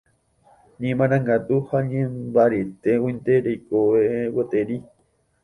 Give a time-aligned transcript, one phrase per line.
[0.85, 4.03] Nemarangatu ha nembaretéguinte reikove
[4.41, 4.77] gueteri.